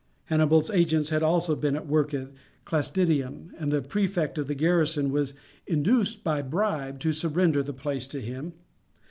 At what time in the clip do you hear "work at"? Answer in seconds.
1.85-2.31